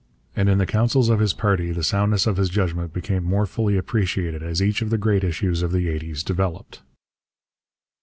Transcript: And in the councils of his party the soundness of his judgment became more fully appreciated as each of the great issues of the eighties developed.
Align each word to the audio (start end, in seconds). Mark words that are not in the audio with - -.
And 0.35 0.49
in 0.49 0.57
the 0.57 0.65
councils 0.65 1.09
of 1.09 1.19
his 1.19 1.31
party 1.31 1.71
the 1.71 1.83
soundness 1.83 2.25
of 2.25 2.37
his 2.37 2.49
judgment 2.49 2.91
became 2.91 3.23
more 3.23 3.45
fully 3.45 3.77
appreciated 3.77 4.41
as 4.41 4.59
each 4.59 4.81
of 4.81 4.89
the 4.89 4.97
great 4.97 5.23
issues 5.23 5.61
of 5.61 5.71
the 5.71 5.89
eighties 5.89 6.23
developed. 6.23 6.81